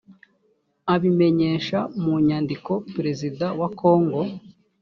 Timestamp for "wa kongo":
3.59-4.19